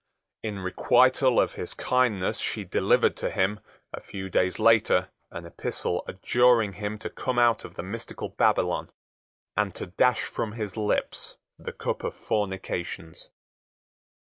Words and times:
In 0.41 0.61
requital 0.63 1.39
of 1.39 1.53
his 1.53 1.75
kindness 1.75 2.39
she 2.39 2.63
delivered 2.63 3.15
to 3.17 3.29
him, 3.29 3.59
a 3.93 4.01
few 4.01 4.31
days 4.31 4.57
later, 4.57 5.09
an 5.29 5.45
epistle 5.45 6.03
adjuring 6.07 6.73
him 6.73 6.97
to 6.97 7.09
come 7.11 7.37
out 7.37 7.63
of 7.63 7.75
the 7.75 7.83
mystical 7.83 8.29
Babylon 8.29 8.89
and 9.55 9.75
to 9.75 9.85
dash 9.85 10.23
from 10.23 10.53
his 10.53 10.75
lips 10.75 11.37
the 11.59 11.71
cup 11.71 12.03
of 12.03 12.15
fornications. 12.15 13.29